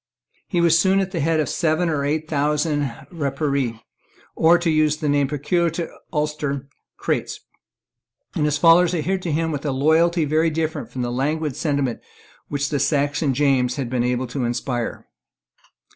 [0.47, 3.75] He was soon at the head of seven or eight thousand Rapparees,
[4.35, 7.41] or, to use the name peculiar to Ulster, Creaghts;
[8.33, 12.01] and his followers adhered to him with a loyalty very different from the languid sentiment
[12.47, 15.05] which the Saxon James had been able to inspire.